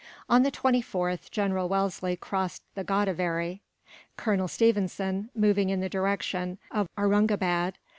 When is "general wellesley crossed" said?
1.29-2.63